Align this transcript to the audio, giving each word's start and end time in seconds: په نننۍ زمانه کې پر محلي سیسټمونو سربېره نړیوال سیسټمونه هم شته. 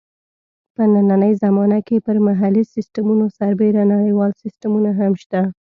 په 0.75 0.83
نننۍ 0.93 1.33
زمانه 1.43 1.79
کې 1.87 1.97
پر 2.05 2.15
محلي 2.27 2.63
سیسټمونو 2.73 3.25
سربېره 3.37 3.81
نړیوال 3.93 4.31
سیسټمونه 4.41 4.89
هم 4.99 5.13
شته. 5.21 5.41